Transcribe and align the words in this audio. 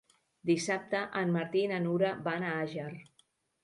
Dissabte 0.49 1.03
en 1.23 1.31
Martí 1.37 1.63
i 1.69 1.71
na 1.75 1.81
Nura 1.87 2.13
van 2.31 2.51
a 2.53 2.59
Àger. 2.67 2.93